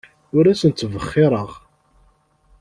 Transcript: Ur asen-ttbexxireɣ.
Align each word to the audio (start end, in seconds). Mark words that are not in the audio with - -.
Ur 0.37 0.45
asen-ttbexxireɣ. 0.51 1.49